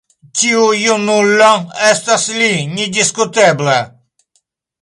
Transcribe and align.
Tiu 0.39 0.61
junulo 0.83 1.49
estas 1.89 2.25
li 2.39 2.49
nediskuteble. 2.73 3.81